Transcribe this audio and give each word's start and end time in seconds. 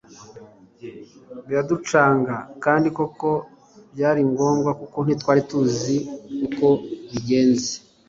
biraducanga 1.47 2.35
kandi 2.63 2.87
koko 2.97 3.29
byaringombwa 3.93 4.71
kuko 4.79 4.97
ntitwari 5.03 5.41
tuzi 5.49 5.97
uko 6.47 6.67
bigenze 7.11 7.73